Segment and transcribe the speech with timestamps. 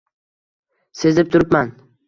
[1.03, 1.73] Sezib turibman.